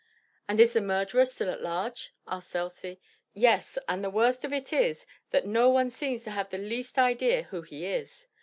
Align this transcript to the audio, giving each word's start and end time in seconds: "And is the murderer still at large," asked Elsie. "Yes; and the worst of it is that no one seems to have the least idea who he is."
"And 0.49 0.59
is 0.59 0.73
the 0.73 0.81
murderer 0.81 1.25
still 1.25 1.51
at 1.51 1.61
large," 1.61 2.11
asked 2.25 2.55
Elsie. 2.55 2.99
"Yes; 3.35 3.77
and 3.87 4.03
the 4.03 4.09
worst 4.09 4.43
of 4.43 4.51
it 4.51 4.73
is 4.73 5.05
that 5.29 5.45
no 5.45 5.69
one 5.69 5.91
seems 5.91 6.23
to 6.23 6.31
have 6.31 6.49
the 6.49 6.57
least 6.57 6.97
idea 6.97 7.43
who 7.43 7.61
he 7.61 7.85
is." 7.85 8.27